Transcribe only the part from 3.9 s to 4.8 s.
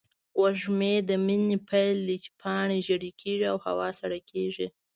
سړه کېږي.